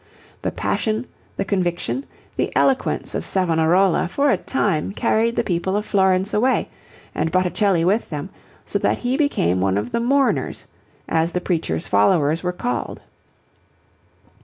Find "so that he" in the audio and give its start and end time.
8.65-9.15